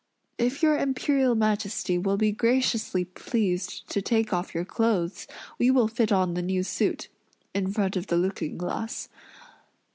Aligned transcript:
"If 0.39 0.63
your 0.63 0.79
Imperial 0.79 1.35
Majesty 1.35 1.99
will 1.99 2.17
be 2.17 2.31
graciously 2.31 3.05
pleased 3.05 3.87
to 3.91 4.01
take 4.01 4.33
off 4.33 4.51
your 4.55 4.65
clothes, 4.65 5.27
we 5.59 5.69
will 5.69 5.87
fit 5.87 6.11
on 6.11 6.33
the 6.33 6.41
new 6.41 6.63
suit, 6.63 7.07
in 7.53 7.71
front 7.71 7.95
of 7.95 8.07
the 8.07 8.17
looking 8.17 8.57
glass." 8.57 9.09